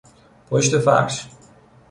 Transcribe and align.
پشت 0.49 0.77
فرش 0.79 1.27